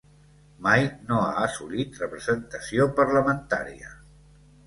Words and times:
Mai 0.67 0.79
no 1.09 1.19
ha 1.25 1.43
assolit 1.49 2.01
representació 2.03 2.87
parlamentària. 3.01 3.93